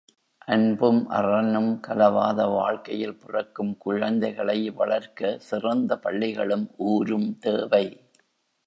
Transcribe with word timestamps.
அன்பும், 0.47 1.09
அறனும் 1.09 1.79
கலவாத 1.87 2.47
வாழ்க்கையில் 2.51 3.15
பிறக்கும் 3.15 3.77
குழந்தைகளை 3.77 4.69
வளர்க்க, 4.71 5.37
சிறந்த 5.39 5.99
பள்ளிகளும் 5.99 6.67
ஊரும் 6.89 7.29
தேவை.? 7.39 7.85